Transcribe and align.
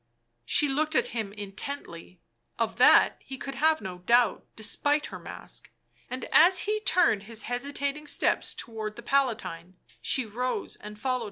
She 0.45 0.67
looked 0.67 0.95
at 0.95 1.09
him 1.09 1.31
intently; 1.31 2.19
of 2.57 2.77
that 2.77 3.17
he 3.23 3.37
could 3.37 3.53
have 3.53 3.81
no 3.81 3.99
doubt, 3.99 4.47
despite 4.55 5.05
her 5.05 5.19
mask, 5.19 5.69
and, 6.09 6.25
as 6.31 6.61
he 6.61 6.79
turned 6.79 7.23
his 7.29 7.43
hesitating 7.43 8.07
steps 8.07 8.55
towards 8.55 8.95
the 8.95 9.03
Palatine, 9.03 9.75
she 10.01 10.25
rose 10.25 10.75
and 10.75 10.97
followed 10.97 11.17
him. 11.17 11.19